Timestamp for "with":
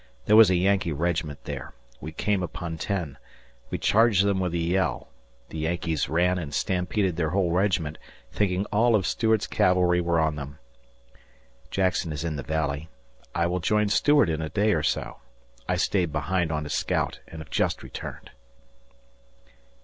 4.39-4.55